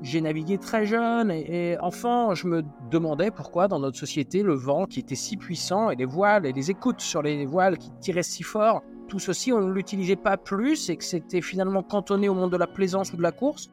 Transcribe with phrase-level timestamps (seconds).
[0.00, 4.86] J'ai navigué très jeune et, enfant, je me demandais pourquoi dans notre société le vent
[4.86, 8.22] qui était si puissant et les voiles et les écoutes sur les voiles qui tiraient
[8.22, 12.34] si fort, tout ceci on ne l'utilisait pas plus et que c'était finalement cantonné au
[12.34, 13.70] monde de la plaisance ou de la course?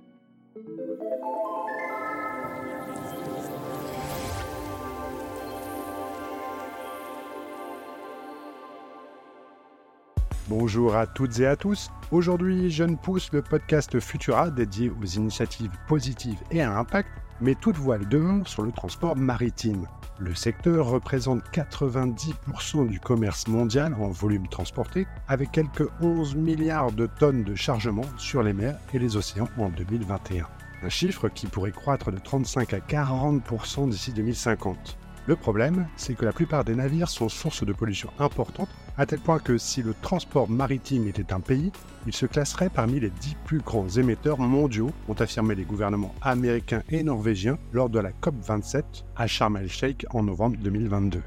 [10.47, 11.89] Bonjour à toutes et à tous.
[12.11, 17.09] Aujourd'hui, Jeune Pousse, le podcast Futura dédié aux initiatives positives et à impact,
[17.41, 19.87] met toute voile dehors sur le transport maritime.
[20.19, 27.07] Le secteur représente 90% du commerce mondial en volume transporté, avec quelques 11 milliards de
[27.07, 30.45] tonnes de chargement sur les mers et les océans en 2021.
[30.83, 34.95] Un chiffre qui pourrait croître de 35 à 40% d'ici 2050.
[35.27, 39.19] Le problème, c'est que la plupart des navires sont source de pollution importante, à tel
[39.19, 41.71] point que si le transport maritime était un pays,
[42.05, 46.83] il se classerait parmi les dix plus grands émetteurs mondiaux, ont affirmé les gouvernements américains
[46.89, 48.83] et norvégiens lors de la COP27
[49.15, 51.23] à Sharm el-Sheikh en novembre 2022.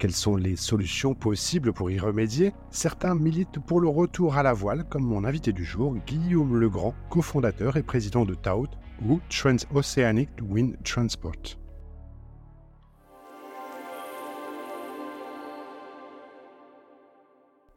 [0.00, 2.52] Quelles sont les solutions possibles pour y remédier?
[2.70, 6.94] Certains militent pour le retour à la voile, comme mon invité du jour, Guillaume Legrand,
[7.10, 8.66] cofondateur et président de TAUT
[9.06, 11.56] ou Transoceanic Wind Transport.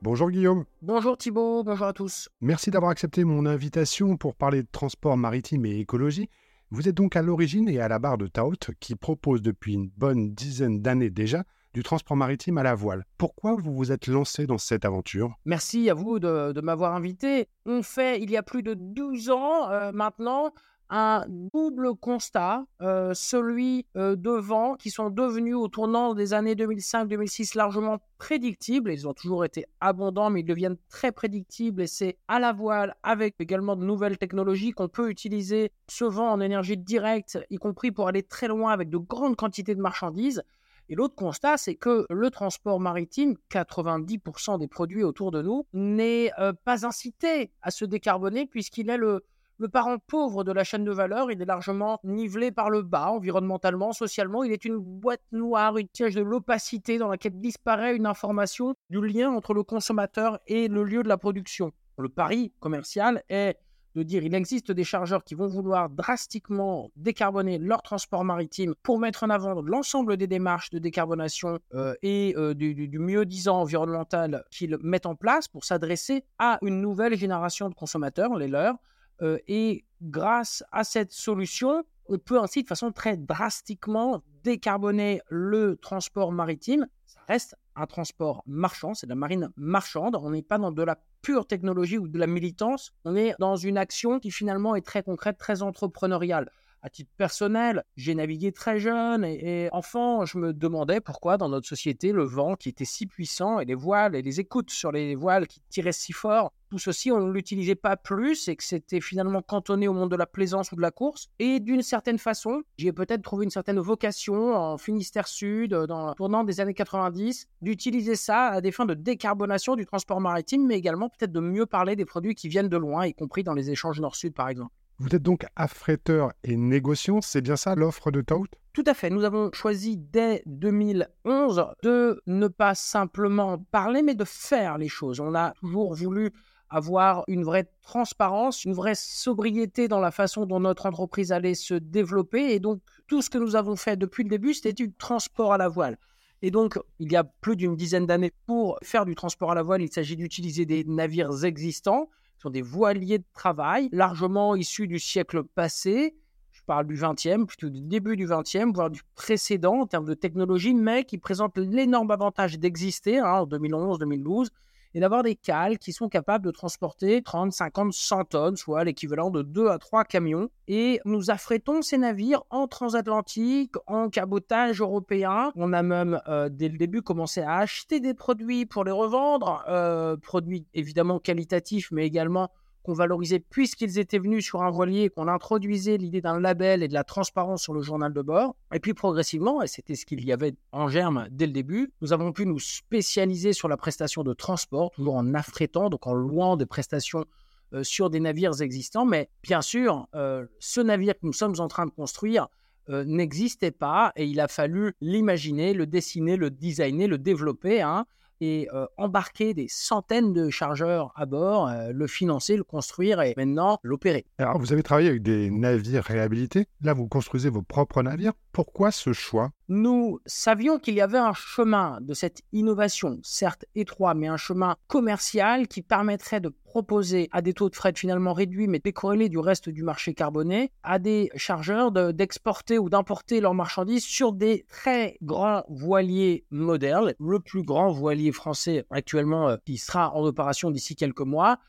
[0.02, 0.64] Bonjour Guillaume.
[0.82, 2.30] Bonjour Thibault, bonjour à tous.
[2.40, 6.30] Merci d'avoir accepté mon invitation pour parler de transport maritime et écologie.
[6.72, 9.90] Vous êtes donc à l'origine et à la barre de Taut qui propose depuis une
[9.98, 13.04] bonne dizaine d'années déjà du transport maritime à la voile.
[13.18, 15.34] Pourquoi vous vous êtes lancé dans cette aventure?
[15.44, 17.50] Merci à vous de, de m'avoir invité.
[17.66, 20.54] On fait, il y a plus de 12 ans euh, maintenant,
[20.90, 26.56] un double constat, euh, celui euh, de vents qui sont devenus au tournant des années
[26.56, 28.92] 2005-2006 largement prédictibles.
[28.92, 32.96] Ils ont toujours été abondants, mais ils deviennent très prédictibles et c'est à la voile
[33.04, 37.92] avec également de nouvelles technologies qu'on peut utiliser ce vent en énergie directe, y compris
[37.92, 40.44] pour aller très loin avec de grandes quantités de marchandises.
[40.92, 46.32] Et l'autre constat, c'est que le transport maritime, 90% des produits autour de nous, n'est
[46.40, 49.24] euh, pas incité à se décarboner puisqu'il est le,
[49.60, 53.12] le parent pauvre de la chaîne de valeur, il est largement nivelé par le bas,
[53.12, 54.44] environnementalement, socialement.
[54.46, 59.06] Il est une boîte noire, une piège de l'opacité dans laquelle disparaît une information du
[59.06, 61.74] lien entre le consommateur et le lieu de la production.
[61.98, 63.58] Le pari commercial est
[63.96, 69.00] de dire il existe des chargeurs qui vont vouloir drastiquement décarboner leur transport maritime pour
[69.00, 74.46] mettre en avant l'ensemble des démarches de décarbonation euh, et euh, du, du, mieux-disant environnemental
[74.52, 78.76] qu'ils mettent en place pour s'adresser à une nouvelle génération de consommateurs, les leurs,
[79.22, 85.76] euh, et grâce à cette solution, on peut ainsi de façon très drastiquement décarboner le
[85.76, 86.88] transport maritime.
[87.06, 90.16] Ça reste un transport marchand, c'est de la marine marchande.
[90.16, 92.92] On n'est pas dans de la pure technologie ou de la militance.
[93.06, 96.52] On est dans une action qui finalement est très concrète, très entrepreneuriale.
[96.82, 101.50] À titre personnel, j'ai navigué très jeune et, et, enfant, je me demandais pourquoi dans
[101.50, 104.92] notre société le vent qui était si puissant et les voiles et les écoutes sur
[104.92, 108.64] les voiles qui tiraient si fort, tout ceci on ne l'utilisait pas plus et que
[108.64, 111.30] c'était finalement cantonné au monde de la plaisance ou de la course.
[111.40, 116.44] Et d'une certaine façon, j'ai peut-être trouvé une certaine vocation en Finistère Sud, dans tournant
[116.44, 121.10] des années 90, d'utiliser ça à des fins de décarbonation du transport maritime, mais également
[121.10, 124.00] peut-être de mieux parler des produits qui viennent de loin, y compris dans les échanges
[124.00, 124.72] nord-sud par exemple.
[125.02, 129.10] Vous êtes donc affréteur et négociant, c'est bien ça l'offre de Taut Tout à fait.
[129.10, 135.22] Nous avons choisi dès 2011 de ne pas simplement parler, mais de faire les choses.
[135.22, 136.34] On a toujours voulu
[136.70, 141.76] avoir une vraie transparence, une vraie sobriété dans la façon dont notre entreprise allait se
[141.76, 142.54] développer.
[142.54, 145.58] Et donc, tout ce que nous avons fait depuis le début, c'était du transport à
[145.58, 145.98] la voile.
[146.42, 149.64] Et donc, il y a plus d'une dizaine d'années, pour faire du transport à la
[149.64, 152.10] voile, il s'agit d'utiliser des navires existants
[152.40, 156.16] sont des voiliers de travail largement issus du siècle passé.
[156.52, 160.14] Je parle du 20e, plutôt du début du 20e, voire du précédent en termes de
[160.14, 164.48] technologie, mais qui présentent l'énorme avantage d'exister hein, en 2011-2012
[164.94, 169.30] et d'avoir des cales qui sont capables de transporter 30, 50, 100 tonnes, soit l'équivalent
[169.30, 170.50] de 2 à 3 camions.
[170.68, 175.52] Et nous affrétons ces navires en transatlantique, en cabotage européen.
[175.56, 179.64] On a même, euh, dès le début, commencé à acheter des produits pour les revendre,
[179.68, 182.50] euh, produits évidemment qualitatifs, mais également
[182.90, 186.94] qu'on valorisait puisqu'ils étaient venus sur un voilier, qu'on introduisait l'idée d'un label et de
[186.96, 188.56] la transparence sur le journal de bord.
[188.74, 192.14] Et puis progressivement, et c'était ce qu'il y avait en germe dès le début, nous
[192.14, 196.58] avons pu nous spécialiser sur la prestation de transport, toujours en affrétant, donc en louant
[196.58, 197.26] des prestations
[197.74, 199.06] euh, sur des navires existants.
[199.06, 202.48] Mais bien sûr, euh, ce navire que nous sommes en train de construire
[202.90, 207.84] euh, n'existait pas et il a fallu l'imaginer, le dessiner, le designer, le développer.
[207.84, 208.08] Hein,
[208.42, 213.34] et euh, embarquer des centaines de chargeurs à bord, euh, le financer, le construire et
[213.38, 214.26] maintenant l'opérer.
[214.38, 216.68] Alors, vous avez travaillé avec des navires réhabilités.
[216.82, 218.34] Là, vous construisez vos propres navires.
[218.52, 219.52] Pourquoi ce choix?
[219.72, 224.78] Nous savions qu'il y avait un chemin de cette innovation, certes étroit, mais un chemin
[224.88, 229.38] commercial qui permettrait de proposer à des taux de fret finalement réduits mais décorrélés du
[229.38, 235.20] reste du marché carboné, à des chargeurs d'exporter ou d'importer leurs marchandises sur des très
[235.22, 237.14] grands voiliers modernes.
[237.20, 241.60] Le plus grand voilier français actuellement euh, qui sera en opération d'ici quelques mois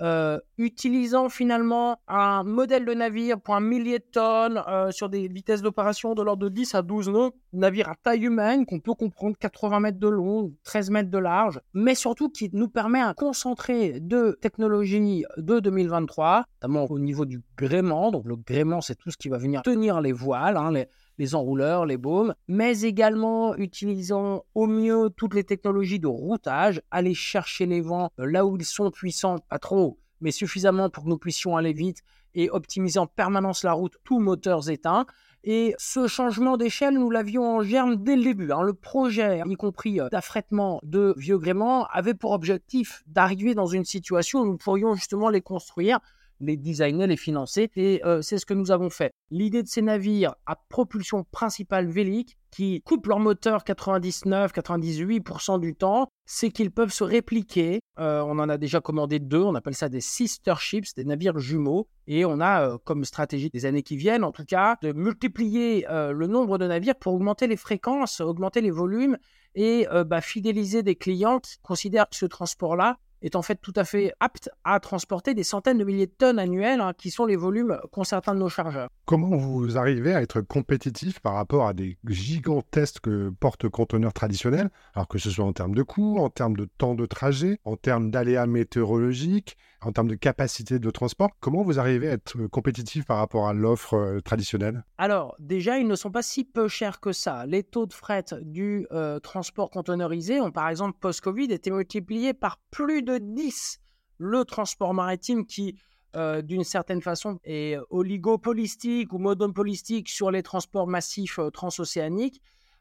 [0.00, 5.28] euh, utilisant finalement un modèle de navire pour un millier de tonnes euh, sur des
[5.28, 8.94] vitesses d'opération de l'ordre de 10 à 12 nœuds, navire à taille humaine qu'on peut
[8.94, 13.14] comprendre 80 mètres de long, 13 mètres de large, mais surtout qui nous permet un
[13.14, 18.10] concentré de technologie de 2023, notamment au niveau du gréement.
[18.10, 21.34] Donc le gréement, c'est tout ce qui va venir tenir les voiles, hein, les, les
[21.34, 27.66] enrouleurs, les baumes, mais également utilisant au mieux toutes les technologies de routage, aller chercher
[27.66, 31.18] les vents euh, là où ils sont puissants, pas trop, mais suffisamment pour que nous
[31.18, 32.02] puissions aller vite
[32.34, 35.06] et optimiser en permanence la route, tous moteurs éteints.
[35.44, 38.52] Et ce changement d'échelle, nous l'avions en germe dès le début.
[38.52, 38.62] Hein.
[38.62, 43.84] Le projet, y compris euh, d'affrètement de vieux gréments, avait pour objectif d'arriver dans une
[43.84, 46.00] situation où nous pourrions justement les construire
[46.40, 47.70] les designer, les financer.
[47.76, 49.12] Et euh, c'est ce que nous avons fait.
[49.30, 56.08] L'idée de ces navires à propulsion principale vélique, qui coupent leur moteur 99-98% du temps,
[56.24, 57.80] c'est qu'ils peuvent se répliquer.
[57.98, 61.38] Euh, on en a déjà commandé deux, on appelle ça des sister ships, des navires
[61.38, 61.88] jumeaux.
[62.06, 65.84] Et on a euh, comme stratégie des années qui viennent, en tout cas, de multiplier
[65.90, 69.18] le nombre de navires pour augmenter les fréquences, augmenter les volumes
[69.54, 73.84] et bah, fidéliser des clients qui considèrent que ce transport-là est en fait tout à
[73.84, 77.36] fait apte à transporter des centaines de milliers de tonnes annuelles, hein, qui sont les
[77.36, 78.88] volumes qu'ont certains de nos chargeurs.
[79.04, 83.08] Comment vous arrivez à être compétitif par rapport à des gigantesques
[83.40, 87.06] porte-conteneurs traditionnels, alors que ce soit en termes de coût, en termes de temps de
[87.06, 91.30] trajet, en termes d'aléas météorologiques, en termes de capacité de transport?
[91.40, 94.84] Comment vous arrivez à être compétitif par rapport à l'offre euh, traditionnelle?
[94.98, 97.46] Alors, déjà, ils ne sont pas si peu chers que ça.
[97.46, 102.58] Les taux de fret du euh, transport conteneurisé ont, par exemple, post-Covid, été multipliés par
[102.70, 103.80] plus de 10.
[104.18, 105.76] Le transport maritime qui,
[106.16, 112.40] euh, d'une certaine façon, est oligopolistique ou monopolistique sur les transports massifs transocéaniques,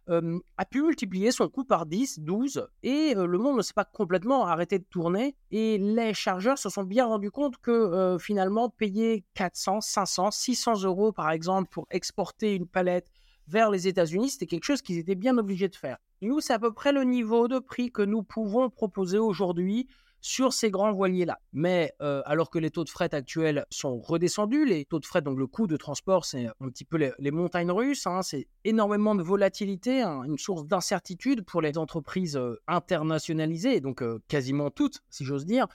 [0.10, 4.48] a pu multiplier son coût par 10, 12, et le monde ne s'est pas complètement
[4.48, 5.36] arrêté de tourner.
[5.52, 11.12] Et les chargeurs se sont bien rendus compte que finalement, payer 400, 500, 600 euros
[11.12, 13.12] par exemple pour exporter une palette
[13.48, 15.98] vers les États-Unis, c'était quelque chose qu'ils étaient bien obligés de faire.
[16.22, 19.88] Nous, c'est à peu près le niveau de prix que nous pouvons proposer aujourd'hui
[20.22, 21.40] sur ces grands voiliers-là.
[21.54, 25.22] Mais euh, alors que les taux de fret actuels sont redescendus, les taux de fret,
[25.22, 29.16] donc le coût de transport, c'est un petit peu les, montagnes russes, hein, c'est énormément
[29.16, 35.04] de volatilité, hein, une source d'incertitude pour les entreprises euh, internationalisées, donc euh, quasiment toutes,
[35.10, 35.68] si j'ose dire.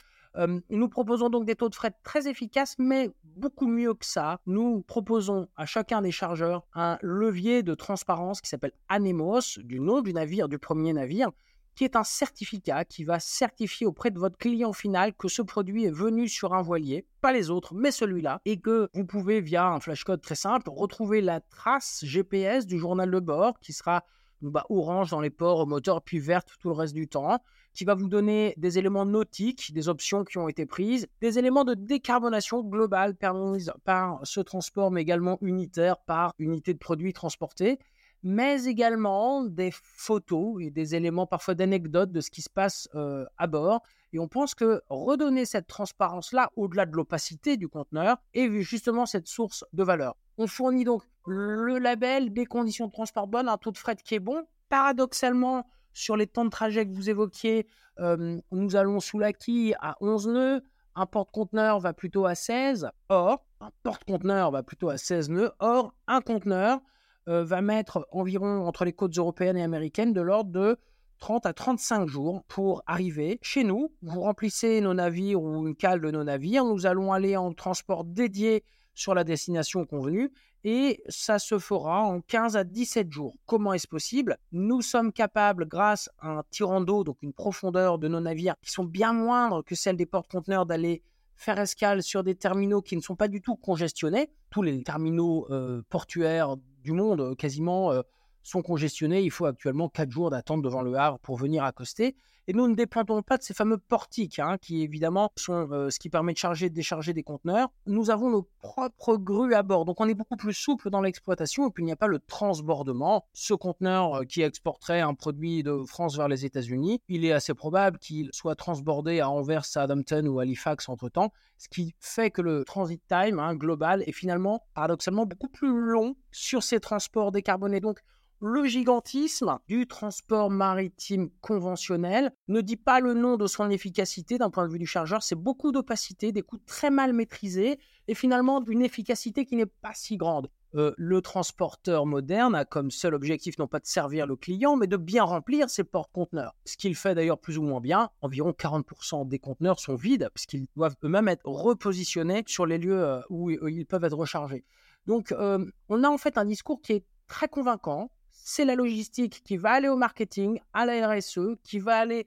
[0.71, 4.41] nous proposons donc des taux de fret très efficaces, mais beaucoup mieux que ça.
[4.47, 10.01] Nous proposons à chacun des chargeurs un levier de transparence qui s'appelle Anemos, du nom
[10.01, 11.31] du navire, du premier navire,
[11.75, 15.85] qui est un certificat qui va certifier auprès de votre client final que ce produit
[15.85, 19.67] est venu sur un voilier, pas les autres, mais celui-là, et que vous pouvez, via
[19.67, 24.05] un flashcode très simple, retrouver la trace GPS du journal de bord qui sera
[24.43, 27.39] bah, orange dans les ports au moteur, puis verte tout le reste du temps,
[27.75, 31.65] qui va vous donner des éléments nautiques, des options qui ont été prises, des éléments
[31.65, 37.79] de décarbonation globale permise par ce transport, mais également unitaire par unité de produits transportés
[38.23, 42.89] mais également des photos et des éléments parfois d'anecdotes de ce qui se passe
[43.37, 43.83] à bord.
[44.13, 49.27] Et on pense que redonner cette transparence-là, au-delà de l'opacité du conteneur, est justement cette
[49.27, 50.17] source de valeur.
[50.39, 54.15] On fournit donc le label des conditions de transport bonnes, un taux de fret qui
[54.17, 54.45] est bon.
[54.69, 57.67] Paradoxalement, sur les temps de trajet que vous évoquiez,
[57.99, 60.63] nous allons sous la quille à 11 nœuds.
[60.95, 62.91] Un porte-conteneur va plutôt à 16.
[63.09, 65.53] Or, un porte-conteneur va plutôt à 16 nœuds.
[65.59, 66.81] Or, un conteneur
[67.29, 70.79] euh, va mettre environ entre les côtes européennes et américaines de l'ordre de
[71.19, 73.93] 30 à 35 jours pour arriver chez nous.
[74.03, 76.65] Vous remplissez nos navires ou une cale de nos navires.
[76.65, 78.65] Nous allons aller en transport dédié
[78.95, 80.33] sur la destination convenue
[80.65, 83.37] et ça se fera en 15 à 17 jours.
[83.47, 84.37] Comment est-ce possible?
[84.53, 88.71] Nous sommes capables, grâce à un tirant d'eau, donc une profondeur de nos navires qui
[88.71, 91.03] sont bien moindres que celles des porte-conteneurs, d'aller
[91.43, 94.31] faire escale sur des terminaux qui ne sont pas du tout congestionnés.
[94.51, 98.03] Tous les terminaux euh, portuaires du monde euh, quasiment euh,
[98.43, 99.23] sont congestionnés.
[99.23, 102.15] Il faut actuellement 4 jours d'attente devant le Havre pour venir accoster.
[102.49, 105.99] Et nous ne dépendons pas de ces fameux portiques, hein, qui évidemment sont euh, ce
[105.99, 107.69] qui permet de charger et de décharger des conteneurs.
[107.87, 109.85] Nous avons nos propres grues à bord.
[109.85, 112.19] Donc on est beaucoup plus souple dans l'exploitation et puis il n'y a pas le
[112.19, 113.27] transbordement.
[113.33, 117.55] Ce conteneur euh, qui exporterait un produit de France vers les États-Unis, il est assez
[117.55, 122.65] probable qu'il soit transbordé à Anvers, Southampton ou Halifax entre-temps, ce qui fait que le
[122.65, 127.81] transit time hein, global est finalement paradoxalement beaucoup plus long sur ces transports décarbonés.
[127.81, 128.01] Donc
[128.43, 134.51] le gigantisme du transport maritime conventionnel ne dit pas le nom de son efficacité d'un
[134.51, 138.61] point de vue du chargeur, c'est beaucoup d'opacité, des coûts très mal maîtrisés et finalement
[138.61, 140.51] d'une efficacité qui n'est pas si grande.
[140.75, 144.89] Euh, le transporteur moderne a comme seul objectif non pas de servir le client, mais
[144.89, 146.57] de bien remplir ses porte-conteneurs.
[146.65, 148.09] Ce qu'il fait d'ailleurs plus ou moins bien.
[148.23, 153.21] Environ 40% des conteneurs sont vides, puisqu'ils doivent eux-mêmes être repositionnés sur les lieux euh,
[153.29, 154.65] où ils peuvent être rechargés.
[155.07, 158.11] Donc euh, on a en fait un discours qui est très convaincant,
[158.45, 162.27] c'est la logistique qui va aller au marketing, à la RSE, qui va aller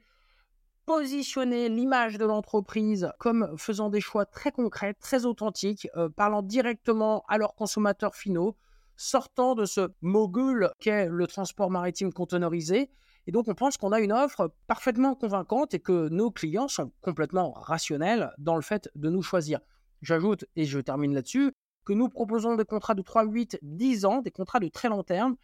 [0.86, 7.26] positionner l'image de l'entreprise comme faisant des choix très concrets, très authentiques, euh, parlant directement
[7.28, 8.56] à leurs consommateurs finaux,
[8.96, 12.90] sortant de ce mogul qu'est le transport maritime conteneurisé.
[13.28, 16.92] Et donc, on pense qu'on a une offre parfaitement convaincante et que nos clients sont
[17.02, 19.60] complètement rationnels dans le fait de nous choisir.
[20.02, 21.52] J'ajoute, et je termine là-dessus,
[21.84, 25.04] que nous proposons des contrats de 3, 8, 10 ans, des contrats de très long
[25.04, 25.36] terme,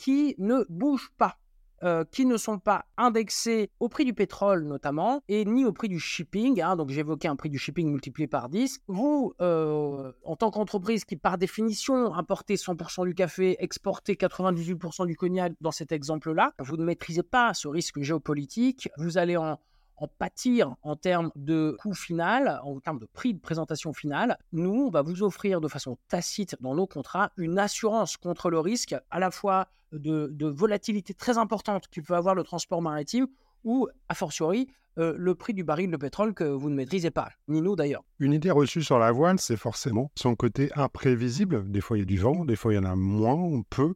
[0.00, 1.36] qui ne bougent pas,
[1.82, 5.88] euh, qui ne sont pas indexés au prix du pétrole notamment, et ni au prix
[5.88, 6.62] du shipping.
[6.62, 6.74] Hein.
[6.76, 8.80] donc j'évoquais un prix du shipping multiplié par 10.
[8.88, 15.16] Vous, euh, en tant qu'entreprise qui par définition importez 100% du café, exportez 98% du
[15.16, 19.60] cognac dans cet exemple-là, vous ne maîtrisez pas ce risque géopolitique, vous allez en
[20.00, 24.86] en pâtir en termes de coût final, en termes de prix de présentation finale, nous,
[24.86, 28.96] on va vous offrir de façon tacite dans nos contrats une assurance contre le risque
[29.10, 33.26] à la fois de, volatilité très importante qui peut avoir le transport maritime
[33.64, 34.68] ou, a fortiori,
[34.98, 38.02] euh, le prix du baril de pétrole que vous ne maîtrisez pas, ni nous d'ailleurs.
[38.18, 41.70] Une idée reçue sur la voile, c'est forcément son côté imprévisible.
[41.70, 43.62] Des fois, il y a du vent, des fois, il y en a moins, on
[43.62, 43.94] peut.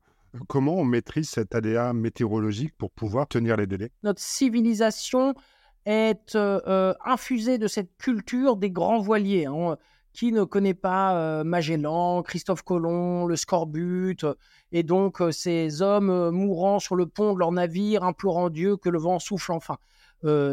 [0.48, 3.90] Comment on maîtrise cet ADA météorologique pour pouvoir tenir les délais?
[4.02, 5.34] Notre civilisation
[5.86, 9.46] est euh, euh, infusé de cette culture des grands voiliers.
[9.46, 9.76] Hein.
[10.14, 14.24] Qui ne connaît pas euh, Magellan, Christophe Colomb, le Scorbut,
[14.72, 18.98] et donc ces hommes mourant sur le pont de leur navire, implorant Dieu que le
[18.98, 19.76] vent souffle enfin.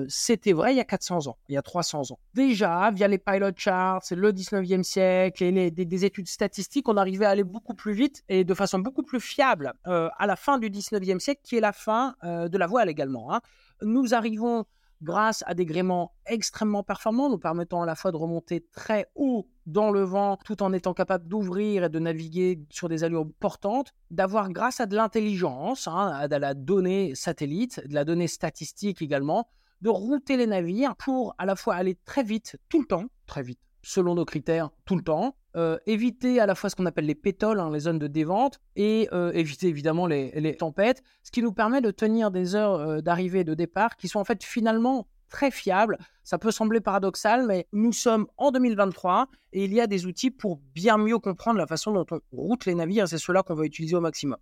[0.10, 2.20] C'était vrai il y a 400 ans, il y a 300 ans.
[2.34, 7.30] Déjà, via les pilot charts, le 19e siècle et des, études statistiques, on arrivait à
[7.30, 11.20] aller beaucoup plus vite et de façon beaucoup plus fiable à la fin du 19e
[11.20, 13.34] siècle, qui est la fin de la voile également.
[13.34, 13.40] Hein.
[13.82, 14.66] Nous arrivons
[15.02, 19.48] grâce à des gréements extrêmement performants, nous permettant à la fois de remonter très haut
[19.66, 23.94] dans le vent tout en étant capable d'ouvrir et de naviguer sur des allures portantes,
[24.10, 29.02] d'avoir grâce à de l'intelligence, hein, à de la donnée satellite, de la donnée statistique
[29.02, 29.48] également,
[29.82, 33.44] de router les navires pour à la fois aller très vite tout le temps, très
[33.44, 37.06] vite, selon nos critères tout le temps, euh, éviter à la fois ce qu'on appelle
[37.06, 41.42] les pétoles, hein, les zones de dévente, et euh, éviter évidemment les, tempêtes, ce qui
[41.42, 44.44] nous permet de tenir des heures euh, d'arrivée et de départ qui sont en fait
[44.44, 45.98] finalement très fiables.
[46.24, 50.32] Ça peut sembler paradoxal, mais nous sommes en 2023 et il y a des outils
[50.32, 53.66] pour bien mieux comprendre la façon dont on route les navires, c'est cela qu'on va
[53.66, 54.38] utiliser au maximum.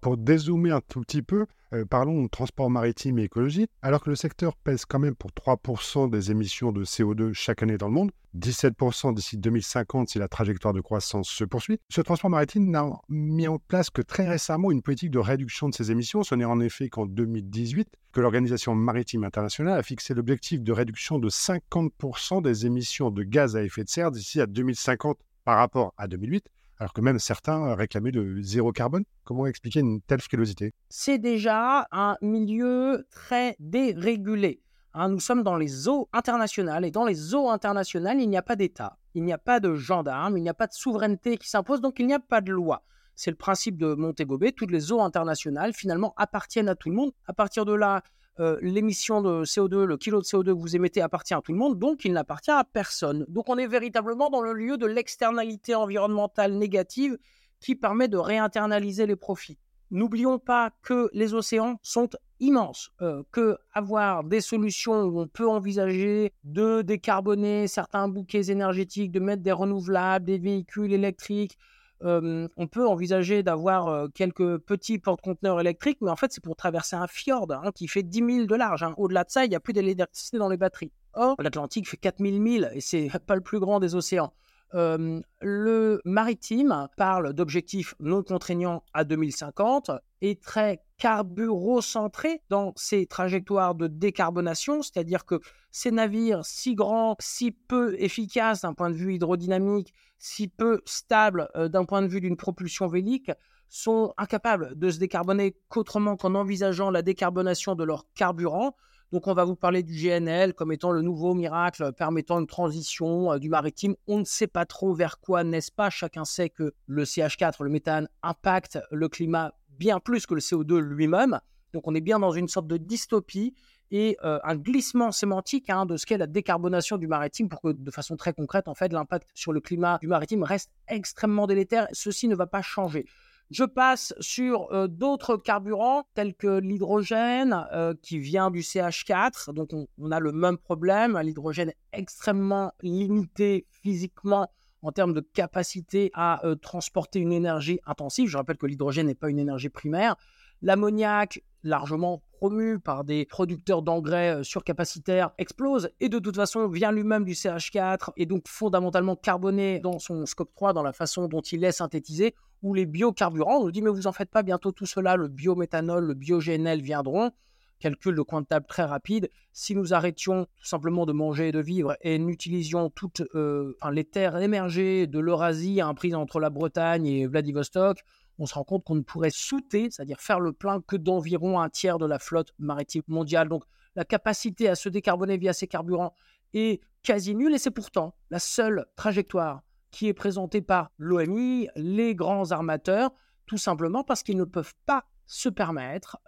[0.00, 3.66] Pour dézoomer un tout petit peu, euh, parlons de transport maritime et écologie.
[3.82, 7.78] Alors que le secteur pèse quand même pour 3% des émissions de CO2 chaque année
[7.78, 12.30] dans le monde, 17% d'ici 2050 si la trajectoire de croissance se poursuit, ce transport
[12.30, 16.22] maritime n'a mis en place que très récemment une politique de réduction de ses émissions.
[16.22, 21.18] Ce n'est en effet qu'en 2018 que l'Organisation maritime internationale a fixé l'objectif de réduction
[21.18, 25.92] de 50% des émissions de gaz à effet de serre d'ici à 2050 par rapport
[25.96, 26.44] à 2008
[26.78, 29.04] alors que même certains réclamaient le zéro carbone.
[29.24, 30.72] Comment expliquer une telle frilosité?
[30.88, 34.62] C'est déjà un milieu très dérégulé.
[34.94, 35.10] Hein.
[35.10, 38.56] nous sommes dans les eaux internationales et dans les eaux internationales, il n'y a pas
[38.56, 41.80] d'État, il n'y a pas de gendarme, il n'y a pas de souveraineté qui s'impose,
[41.80, 42.84] donc il n'y a pas de loi.
[43.14, 44.38] C'est le principe de Montego.
[44.56, 47.10] Toutes les eaux internationales, finalement, appartiennent à tout le monde.
[47.26, 48.02] À partir de là,
[48.40, 51.58] euh, l'émission de CO2, le kilo de CO2 que vous émettez appartient à tout le
[51.58, 53.24] monde, donc il n'appartient à personne.
[53.28, 57.18] Donc on est véritablement dans le lieu de l'externalité environnementale négative
[57.60, 59.58] qui permet de réinternaliser les profits.
[59.90, 65.48] N'oublions pas que les océans sont immenses, euh, que avoir des solutions où on peut
[65.48, 71.56] envisager de décarboner certains bouquets énergétiques, de mettre des renouvelables, des véhicules électriques,
[72.00, 77.06] on peut envisager d'avoir quelques petits porte-conteneurs électriques, mais en fait, c'est pour traverser un
[77.06, 78.82] fjord hein, qui fait 10 000 de large.
[78.82, 78.94] Hein.
[78.96, 80.92] Au-delà de ça, il n'y a plus d'électricité dans les batteries.
[81.14, 84.32] Or, l'Atlantique fait 4 000 milles et c'est pas le plus grand des océans.
[84.72, 89.90] le maritime parle d'objectifs non contraignants à 2050
[90.20, 95.40] et très carburocentré dans ces trajectoires de décarbonation, c'est-à-dire que
[95.70, 101.48] ces navires si grands, si peu efficaces d'un point de vue hydrodynamique, si peu stables
[101.56, 103.30] euh, d'un point de vue d'une propulsion vélique,
[103.68, 108.74] sont incapables de se décarboner qu'autrement qu'en envisageant la décarbonation de leur carburant.
[109.12, 113.32] Donc on va vous parler du GNL comme étant le nouveau miracle permettant une transition
[113.32, 113.94] euh, du maritime.
[114.06, 115.90] On ne sait pas trop vers quoi, n'est-ce pas?
[115.90, 120.78] Chacun sait que le CH4, le méthane, impacte le climat bien plus que le CO2
[120.78, 121.40] lui-même.
[121.72, 123.54] Donc on est bien dans une sorte de dystopie
[123.90, 127.72] et euh, un glissement sémantique hein, de ce qu'est la décarbonation du maritime pour que
[127.72, 131.88] de façon très concrète, en fait, l'impact sur le climat du maritime reste extrêmement délétère.
[131.92, 133.06] Ceci ne va pas changer.
[133.50, 139.54] Je passe sur euh, d'autres carburants tels que l'hydrogène euh, qui vient du CH4.
[139.54, 144.48] Donc on, a le même problème, l'hydrogène extrêmement limité physiquement
[144.82, 148.28] en termes de capacité à euh, transporter une énergie intensive.
[148.28, 150.16] Je rappelle que l'hydrogène n'est pas une énergie primaire.
[150.62, 157.24] L'ammoniac, largement promu par des producteurs d'engrais surcapacitaires, explose et de toute façon vient lui-même
[157.24, 161.64] du CH4 et donc fondamentalement carboné dans son scope 3, dans la façon dont il
[161.64, 163.58] est synthétisé ou les biocarburants.
[163.58, 166.82] On nous dit, mais vous en faites pas, bientôt tout cela, le biométhanol, le biogénel
[166.82, 167.30] viendront.
[167.78, 169.30] Calcul de coin de table très rapide.
[169.52, 174.04] Si nous arrêtions tout simplement de manger et de vivre et n'utilisions toutes euh, les
[174.04, 177.98] terres émergées de l'Eurasie à un entre la Bretagne et Vladivostok,
[178.38, 181.68] on se rend compte qu'on ne pourrait souter, c'est-à-dire faire le plein que d'environ un
[181.68, 183.48] tiers de la flotte maritime mondiale.
[183.48, 183.64] Donc
[183.96, 186.14] la capacité à se décarboner via ces carburants
[186.54, 192.14] est quasi nulle et c'est pourtant la seule trajectoire qui est présenté par l'OMI, les
[192.14, 193.10] grands armateurs,
[193.46, 196.18] tout simplement parce qu'ils ne peuvent pas se permettre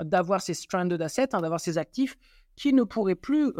[0.00, 2.16] d'avoir ces stranded assets, hein, d'avoir ces actifs
[2.56, 3.52] qui ne pourraient plus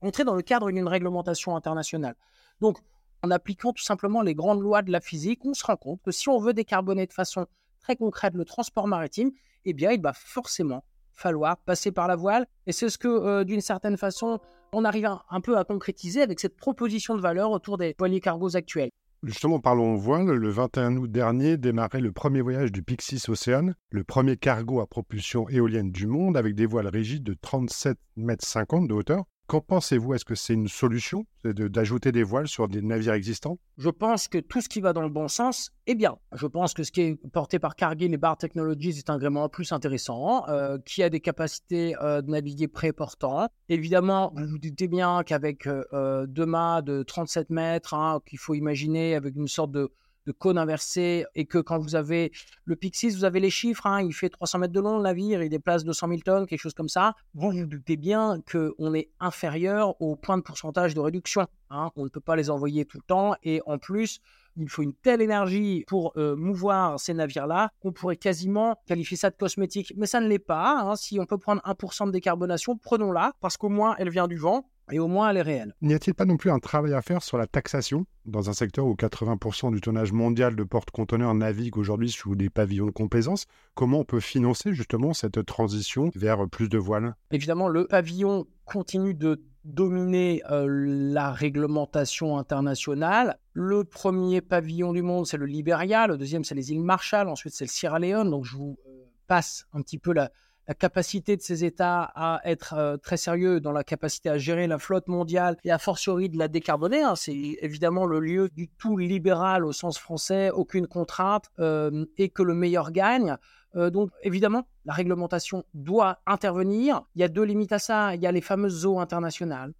[0.00, 2.14] entrer dans le cadre d'une réglementation internationale.
[2.60, 2.78] Donc,
[3.22, 6.10] en appliquant tout simplement les grandes lois de la physique, on se rend compte que
[6.10, 7.46] si on veut décarboner de façon
[7.80, 9.30] très concrète le transport maritime,
[9.64, 12.46] eh bien, il va forcément falloir passer par la voile.
[12.66, 14.40] Et c'est ce que, d'une certaine façon,
[14.72, 18.56] on arrive un, peu à concrétiser avec cette proposition de valeur autour des voiliers cargos
[18.56, 18.90] actuels.
[19.26, 20.26] Justement, parlons voile.
[20.26, 24.86] Le 21 août dernier démarrait le premier voyage du Pixis Océane, le premier cargo à
[24.86, 29.24] propulsion éolienne du monde avec des voiles rigides de 37,50 mètres de hauteur.
[29.46, 30.14] Qu'en pensez-vous?
[30.14, 33.58] Est-ce que c'est une solution d'ajouter des voiles sur des navires existants?
[33.76, 36.16] Je pense que tout ce qui va dans le bon sens est bien.
[36.32, 39.50] Je pense que ce qui est porté par Cargill et Bar Technologies est un gréement
[39.50, 43.50] plus intéressant, euh, qui a des capacités euh, de naviguer préportantes.
[43.68, 48.54] Évidemment, vous vous doutez bien qu'avec euh, deux mâts de 37 mètres, hein, qu'il faut
[48.54, 49.92] imaginer avec une sorte de
[50.26, 52.32] de cône inversé et que quand vous avez
[52.64, 55.42] le Pixis, vous avez les chiffres, hein, il fait 300 mètres de long le navire,
[55.42, 59.10] il déplace 200 000 tonnes, quelque chose comme ça, vous vous doutez bien qu'on est
[59.20, 61.46] inférieur au point de pourcentage de réduction.
[61.70, 61.90] Hein.
[61.96, 64.20] On ne peut pas les envoyer tout le temps et en plus,
[64.56, 69.30] il faut une telle énergie pour euh, mouvoir ces navires-là qu'on pourrait quasiment qualifier ça
[69.30, 69.92] de cosmétique.
[69.96, 70.80] Mais ça ne l'est pas.
[70.80, 70.96] Hein.
[70.96, 74.70] Si on peut prendre 1% de décarbonation, prenons-la parce qu'au moins elle vient du vent
[74.90, 75.74] et au moins elle est réelle.
[75.82, 78.86] N'y a-t-il pas non plus un travail à faire sur la taxation dans un secteur
[78.86, 83.46] où 80% du tonnage mondial de porte-conteneurs navigue aujourd'hui sous des pavillons de complaisance?
[83.74, 87.14] Comment on peut financer justement cette transition vers plus de voiles?
[87.30, 93.38] Évidemment, le pavillon continue de dominer euh, la réglementation internationale.
[93.52, 97.54] Le premier pavillon du monde, c'est le Liberia, le deuxième, c'est les îles Marshall, ensuite
[97.54, 98.30] c'est le Sierra Leone.
[98.30, 100.30] Donc je vous euh, passe un petit peu la,
[100.66, 104.66] la capacité de ces États à être euh, très sérieux dans la capacité à gérer
[104.66, 107.02] la flotte mondiale et à fortiori de la décarboner.
[107.02, 107.16] Hein.
[107.16, 112.42] C'est évidemment le lieu du tout libéral au sens français, aucune contrainte euh, et que
[112.42, 113.36] le meilleur gagne.
[113.76, 117.02] Euh, donc évidemment, la réglementation doit intervenir.
[117.14, 118.14] Il y a deux limites à ça.
[118.14, 119.72] Il y a les fameuses eaux internationales.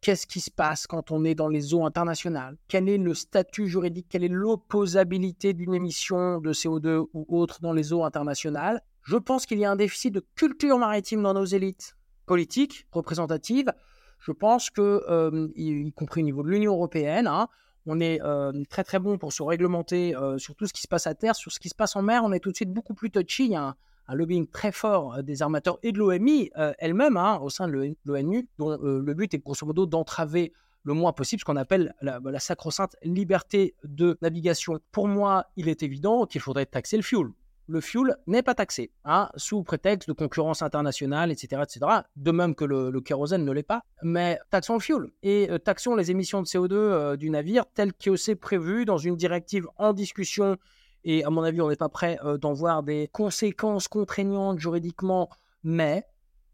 [0.00, 2.56] Qu'est-ce qui se passe quand on est dans les eaux internationales?
[2.68, 4.06] Quel est le statut juridique?
[4.08, 8.80] Quelle est l'opposabilité d'une émission de CO2 ou autre dans les eaux internationales?
[9.04, 11.94] Je pense qu'il y a un déficit de culture maritime dans nos élites
[12.26, 13.72] politiques, représentatives.
[14.18, 17.48] Je pense que, euh, y, compris au niveau de l'Union européenne, hein,
[17.86, 20.88] on est euh, très très bon pour se réglementer euh, sur tout ce qui se
[20.88, 22.22] passe à terre, sur ce qui se passe en mer.
[22.24, 23.44] On est tout de suite beaucoup plus touchy.
[23.44, 23.76] Il y a
[24.08, 28.48] un, lobbying très fort des armateurs et de l'OMI elle-même hein, au sein de l'ONU,
[28.58, 32.38] dont le but est grosso modo d'entraver le moins possible ce qu'on appelle la, la
[32.38, 34.78] sacro-sainte liberté de navigation.
[34.92, 37.28] Pour moi, il est évident qu'il faudrait taxer le fuel
[37.66, 42.00] le fuel n'est pas taxé, hein, sous prétexte de concurrence internationale, etc., etc.
[42.16, 45.94] De même que le, kérosène ne l'est pas, mais taxons le fuel et euh, taxons
[45.94, 49.92] les émissions de CO2 euh, du navire tel que c'est prévu dans une directive en
[49.92, 50.56] discussion.
[51.04, 55.28] Et à mon avis, on n'est pas prêt euh, d'en voir des conséquences contraignantes juridiquement,
[55.62, 56.04] mais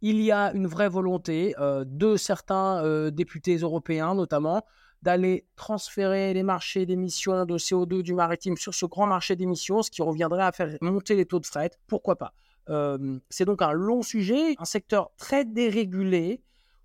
[0.02, 4.64] il y a une vraie volonté de certains députés européens, notamment,
[5.02, 9.90] d'aller transférer les marchés d'émissions de CO2 du maritime sur ce grand marché d'émissions, ce
[9.90, 11.70] qui reviendrait à faire monter les taux de fret.
[11.86, 12.34] Pourquoi pas?
[13.30, 16.42] C'est donc un long sujet, un secteur très dérégulé,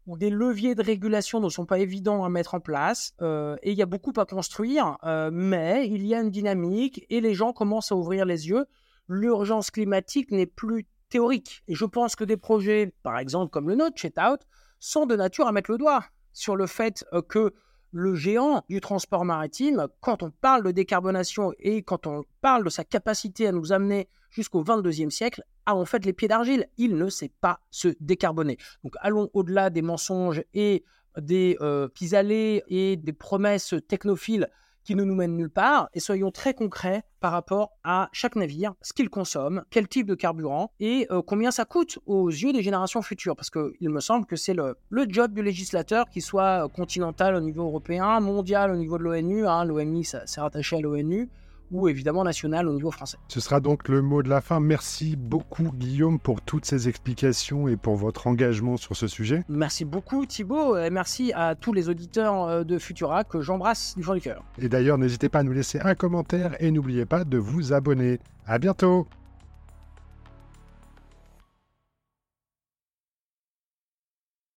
[0.07, 3.77] où des leviers de régulation ne sont pas évidents à mettre en place, et il
[3.77, 4.97] y a beaucoup à construire,
[5.31, 8.65] mais il y a une dynamique, et les gens commencent à ouvrir les yeux.
[9.07, 11.63] L'urgence climatique n'est plus théorique.
[11.67, 14.41] Et je pense que des projets, par exemple comme le nôtre, Out,
[14.79, 17.53] sont de nature à mettre le doigt sur le fait que
[17.95, 22.69] le géant du transport maritime, quand on parle de décarbonation et quand on parle de
[22.69, 26.67] sa capacité à nous amener jusqu'au 22e siècle, a en fait les pieds d'argile.
[26.75, 28.57] Il ne sait pas se décarboner.
[28.83, 30.83] Donc allons au-delà des mensonges et
[31.17, 34.49] des euh, pis-aller et des promesses technophiles
[34.85, 38.75] qui ne nous mène nulle part et soyons très concrets par rapport à chaque navire,
[38.81, 42.61] ce qu'il consomme, quel type de carburant et euh, combien ça coûte aux yeux des
[42.61, 43.35] générations futures.
[43.35, 44.77] Parce qu'il me semble que c'est le,
[45.09, 49.65] job du législateur, qu'il soit continental au niveau européen, mondial au niveau de l'ONU, hein,
[49.65, 51.29] l'OMI c'est rattaché à l'ONU,
[51.71, 53.17] ou évidemment national au niveau français.
[53.27, 54.59] Ce sera donc le mot de la fin.
[54.59, 59.43] Merci beaucoup Guillaume pour toutes ces explications et pour votre engagement sur ce sujet.
[59.49, 64.03] Merci beaucoup Thibault et merci à tous les auditeurs euh, de Futura que j'embrasse du
[64.03, 64.43] fond du cœur.
[64.59, 68.19] Et d'ailleurs, n'hésitez pas à nous laisser un commentaire et n'oubliez pas de vous abonner.
[68.47, 69.07] À bientôt